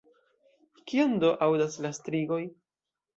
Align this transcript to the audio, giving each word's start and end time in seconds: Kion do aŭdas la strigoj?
Kion 0.91 1.13
do 1.23 1.29
aŭdas 1.47 1.77
la 1.87 1.91
strigoj? 1.99 2.41